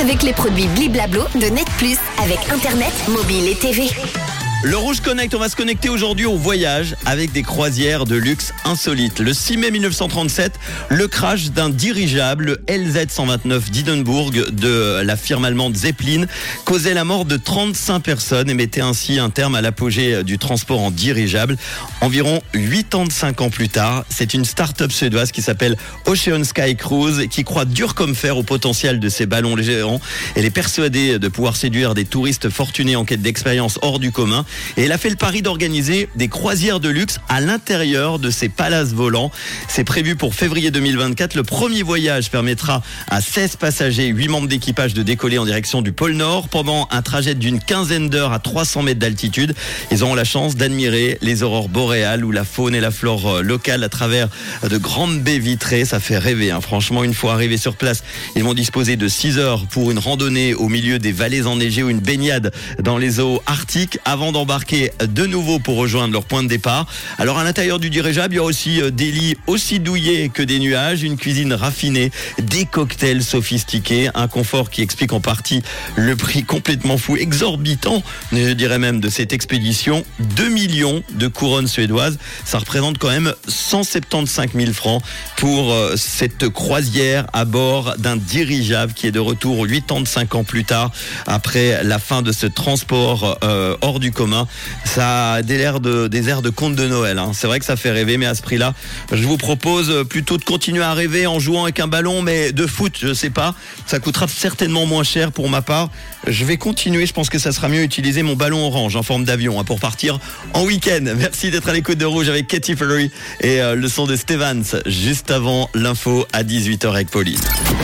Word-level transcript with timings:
avec 0.00 0.22
les 0.22 0.32
produits 0.32 0.68
Bliblablo 0.68 1.24
de 1.34 1.46
Net 1.46 1.68
Plus, 1.78 1.98
avec 2.22 2.38
Internet, 2.50 2.92
mobile 3.08 3.48
et 3.48 3.54
TV. 3.54 3.90
Le 4.64 4.76
Rouge 4.76 5.00
Connect, 5.00 5.34
on 5.34 5.40
va 5.40 5.48
se 5.48 5.56
connecter 5.56 5.88
aujourd'hui 5.88 6.24
au 6.24 6.36
voyage 6.36 6.94
avec 7.04 7.32
des 7.32 7.42
croisières 7.42 8.04
de 8.04 8.14
luxe 8.14 8.52
insolites. 8.64 9.18
Le 9.18 9.32
6 9.32 9.56
mai 9.56 9.72
1937, 9.72 10.52
le 10.88 11.08
crash 11.08 11.50
d'un 11.50 11.68
dirigeable 11.68 12.60
LZ-129 12.68 13.70
d'Hindenburg 13.70 14.30
de 14.52 15.02
la 15.02 15.16
firme 15.16 15.46
allemande 15.46 15.74
Zeppelin 15.74 16.26
causait 16.64 16.94
la 16.94 17.02
mort 17.02 17.24
de 17.24 17.36
35 17.36 17.98
personnes 17.98 18.48
et 18.50 18.54
mettait 18.54 18.82
ainsi 18.82 19.18
un 19.18 19.30
terme 19.30 19.56
à 19.56 19.62
l'apogée 19.62 20.22
du 20.22 20.38
transport 20.38 20.80
en 20.80 20.92
dirigeable. 20.92 21.56
Environ 22.00 22.40
85 22.52 23.40
ans 23.40 23.50
plus 23.50 23.68
tard, 23.68 24.04
c'est 24.10 24.32
une 24.32 24.44
start-up 24.44 24.92
suédoise 24.92 25.32
qui 25.32 25.42
s'appelle 25.42 25.76
Ocean 26.06 26.44
Sky 26.44 26.76
Cruise 26.76 27.26
qui 27.28 27.42
croit 27.42 27.64
dur 27.64 27.96
comme 27.96 28.14
fer 28.14 28.38
au 28.38 28.44
potentiel 28.44 29.00
de 29.00 29.08
ces 29.08 29.26
ballons 29.26 29.56
géants. 29.56 30.00
Elle 30.36 30.44
est 30.44 30.50
persuadée 30.50 31.18
de 31.18 31.26
pouvoir 31.26 31.56
séduire 31.56 31.94
des 31.94 32.04
touristes 32.04 32.48
fortunés 32.48 32.94
en 32.94 33.04
quête 33.04 33.22
d'expérience 33.22 33.80
hors 33.82 33.98
du 33.98 34.12
commun 34.12 34.44
et 34.76 34.84
elle 34.84 34.92
a 34.92 34.98
fait 34.98 35.10
le 35.10 35.16
pari 35.16 35.42
d'organiser 35.42 36.08
des 36.16 36.28
croisières 36.28 36.80
de 36.80 36.88
luxe 36.88 37.18
à 37.28 37.40
l'intérieur 37.40 38.18
de 38.18 38.30
ces 38.30 38.48
palaces 38.48 38.92
volants. 38.92 39.30
C'est 39.68 39.84
prévu 39.84 40.16
pour 40.16 40.34
février 40.34 40.70
2024. 40.70 41.34
Le 41.34 41.42
premier 41.42 41.82
voyage 41.82 42.30
permettra 42.30 42.82
à 43.08 43.20
16 43.20 43.56
passagers, 43.56 44.06
8 44.06 44.28
membres 44.28 44.48
d'équipage 44.48 44.94
de 44.94 45.02
décoller 45.02 45.38
en 45.38 45.44
direction 45.44 45.82
du 45.82 45.92
pôle 45.92 46.12
Nord 46.12 46.48
pendant 46.48 46.88
un 46.90 47.02
trajet 47.02 47.34
d'une 47.34 47.60
quinzaine 47.60 48.08
d'heures 48.08 48.32
à 48.32 48.38
300 48.38 48.82
mètres 48.82 49.00
d'altitude. 49.00 49.54
Ils 49.90 50.02
auront 50.02 50.14
la 50.14 50.24
chance 50.24 50.56
d'admirer 50.56 51.18
les 51.22 51.42
aurores 51.42 51.68
boréales 51.68 52.24
ou 52.24 52.30
la 52.30 52.44
faune 52.44 52.74
et 52.74 52.80
la 52.80 52.90
flore 52.90 53.28
euh, 53.28 53.42
locale 53.42 53.84
à 53.84 53.88
travers 53.88 54.28
de 54.68 54.78
grandes 54.78 55.20
baies 55.20 55.38
vitrées. 55.38 55.84
Ça 55.84 56.00
fait 56.00 56.18
rêver. 56.18 56.50
Hein. 56.50 56.60
Franchement, 56.60 57.04
une 57.04 57.14
fois 57.14 57.32
arrivés 57.32 57.56
sur 57.56 57.76
place, 57.76 58.02
ils 58.36 58.44
vont 58.44 58.54
disposer 58.54 58.96
de 58.96 59.08
6 59.08 59.38
heures 59.38 59.66
pour 59.66 59.90
une 59.90 59.98
randonnée 59.98 60.54
au 60.54 60.68
milieu 60.68 60.98
des 60.98 61.12
vallées 61.12 61.46
enneigées 61.46 61.82
ou 61.82 61.90
une 61.90 62.00
baignade 62.00 62.52
dans 62.82 62.98
les 62.98 63.20
eaux 63.20 63.42
arctiques 63.46 63.98
avant 64.04 64.32
d'embarquer 64.42 64.90
de 64.98 65.24
nouveau 65.24 65.60
pour 65.60 65.76
rejoindre 65.76 66.12
leur 66.12 66.24
point 66.24 66.42
de 66.42 66.48
départ. 66.48 66.86
Alors 67.18 67.38
à 67.38 67.44
l'intérieur 67.44 67.78
du 67.78 67.90
dirigeable, 67.90 68.34
il 68.34 68.38
y 68.38 68.40
a 68.40 68.42
aussi 68.42 68.82
euh, 68.82 68.90
des 68.90 69.12
lits 69.12 69.36
aussi 69.46 69.78
douillés 69.78 70.30
que 70.30 70.42
des 70.42 70.58
nuages, 70.58 71.04
une 71.04 71.16
cuisine 71.16 71.52
raffinée, 71.52 72.10
des 72.40 72.64
cocktails 72.64 73.22
sophistiqués, 73.22 74.10
un 74.14 74.26
confort 74.26 74.68
qui 74.68 74.82
explique 74.82 75.12
en 75.12 75.20
partie 75.20 75.62
le 75.94 76.16
prix 76.16 76.42
complètement 76.42 76.98
fou, 76.98 77.16
exorbitant, 77.16 78.02
je 78.32 78.52
dirais 78.52 78.80
même, 78.80 78.98
de 78.98 79.08
cette 79.08 79.32
expédition. 79.32 80.04
2 80.18 80.48
millions 80.48 81.04
de 81.12 81.28
couronnes 81.28 81.68
suédoises, 81.68 82.18
ça 82.44 82.58
représente 82.58 82.98
quand 82.98 83.10
même 83.10 83.32
175 83.46 84.48
000 84.56 84.72
francs 84.72 85.04
pour 85.36 85.72
euh, 85.72 85.94
cette 85.96 86.48
croisière 86.48 87.28
à 87.32 87.44
bord 87.44 87.94
d'un 87.98 88.16
dirigeable 88.16 88.92
qui 88.92 89.06
est 89.06 89.12
de 89.12 89.20
retour 89.20 89.68
85 89.68 90.34
ans 90.34 90.42
plus 90.42 90.64
tard 90.64 90.90
après 91.28 91.84
la 91.84 92.00
fin 92.00 92.22
de 92.22 92.32
ce 92.32 92.48
transport 92.48 93.38
euh, 93.44 93.76
hors 93.82 94.00
du 94.00 94.10
commun. 94.10 94.31
Ça 94.84 95.34
a 95.34 95.42
des 95.42 95.58
airs 95.60 95.80
de, 95.80 96.08
des 96.08 96.28
airs 96.28 96.42
de 96.42 96.50
conte 96.50 96.74
de 96.76 96.86
Noël. 96.86 97.18
hein. 97.18 97.32
C'est 97.34 97.46
vrai 97.46 97.58
que 97.58 97.64
ça 97.64 97.76
fait 97.76 97.90
rêver, 97.90 98.16
mais 98.18 98.26
à 98.26 98.34
ce 98.34 98.42
prix-là, 98.42 98.74
je 99.12 99.24
vous 99.26 99.36
propose 99.36 100.04
plutôt 100.08 100.38
de 100.38 100.44
continuer 100.44 100.82
à 100.82 100.94
rêver 100.94 101.26
en 101.26 101.38
jouant 101.38 101.64
avec 101.64 101.80
un 101.80 101.86
ballon, 101.88 102.22
mais 102.22 102.52
de 102.52 102.66
foot, 102.66 102.98
je 103.00 103.14
sais 103.14 103.30
pas. 103.30 103.54
Ça 103.86 103.98
coûtera 103.98 104.26
certainement 104.28 104.86
moins 104.86 105.04
cher 105.04 105.32
pour 105.32 105.48
ma 105.48 105.62
part. 105.62 105.90
Je 106.26 106.44
vais 106.44 106.56
continuer. 106.56 107.06
Je 107.06 107.12
pense 107.12 107.30
que 107.30 107.38
ça 107.38 107.52
sera 107.52 107.68
mieux 107.68 107.82
utiliser 107.82 108.22
mon 108.22 108.36
ballon 108.36 108.64
orange 108.66 108.96
en 108.96 109.02
forme 109.02 109.24
d'avion 109.24 109.58
hein, 109.58 109.64
pour 109.64 109.80
partir 109.80 110.18
en 110.54 110.62
week-end. 110.64 111.00
Merci 111.16 111.50
d'être 111.50 111.68
à 111.68 111.72
l'écoute 111.72 111.98
de 111.98 112.04
Rouge 112.04 112.28
avec 112.28 112.46
Katy 112.48 112.74
Perry 112.76 113.10
et 113.40 113.60
euh, 113.60 113.74
le 113.74 113.88
son 113.88 114.06
de 114.06 114.16
Stevens 114.16 114.62
juste 114.86 115.30
avant 115.30 115.68
l'info 115.74 116.26
à 116.32 116.42
18h 116.44 116.88
avec 116.90 117.10
Pauline. 117.10 117.38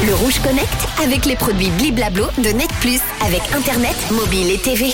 Le 0.07 0.15
Rouge 0.15 0.39
Connect 0.43 0.69
avec 1.03 1.25
les 1.27 1.37
produits 1.37 1.71
Bliblablo 1.79 2.27
de 2.39 2.49
Net 2.51 2.71
Plus, 2.81 3.01
avec 3.25 3.41
Internet, 3.55 3.97
mobile 4.13 4.51
et 4.51 4.59
TV. 4.59 4.87